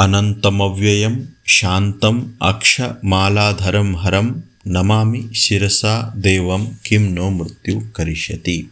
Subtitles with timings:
[0.00, 8.70] अनन्तमव्ययं शान्तम् अक्षमालाधरं हरं नमामि शिरसा देवं किं नो मृत्युः करिष्यति।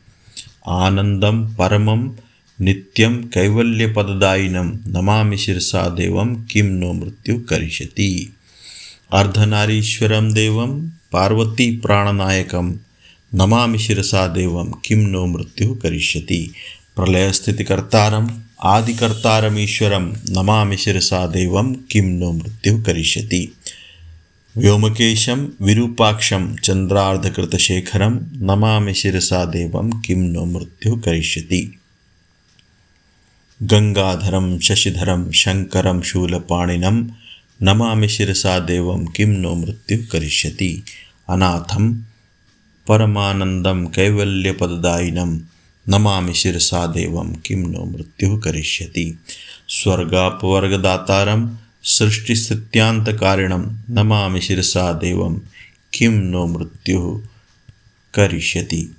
[0.69, 2.11] आनन्दं परमं
[2.61, 8.33] नित्यं कैवल्यपददायिनं नमामि शिरसा देवं किं नो मृत्युः करिष्यति।
[9.13, 12.77] अर्धनारीश्वरं देवं पार्वतीप्राणनायकं
[13.35, 16.53] नमामि शिरसा देवं किं नो मृत्युः करिष्यति।
[16.97, 23.53] प्रलयस्थितिकर्तारं आदिकर्तारमीश्वरं नमामि शिरसा देवं किं नो मृत्युः करिष्यति।
[24.57, 31.79] व्योमकेशं विरूपाक्षं चन्द्रार्धकृतशेखरं नमामि शिरसा देवं किं नो मृत्युः करिष्यति।
[33.63, 37.09] गङ्गाधरं शशिधरं शङ्करं शूलपाणिनं
[37.63, 40.83] नमामि शिरसा देवं किं नो मृत्युः करिष्यति।
[41.29, 41.95] अनाथं
[42.89, 45.39] परमानन्दं कैवल्यपददायिनं
[45.89, 49.19] नमामि शिरसा देवं किं नो मृत्युः करिष्यति।
[49.69, 55.41] स्वर्गापवर्गदातारं सृष्टिस्थित्यान्तकारिणं नमामि शिरसा देवं
[55.95, 57.23] किं नो मृत्युः
[58.15, 58.97] करिष्यति।